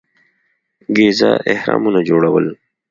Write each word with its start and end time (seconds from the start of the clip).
ګیزا 0.95 1.31
اهرامونه 1.53 1.99
جوړول. 2.09 2.45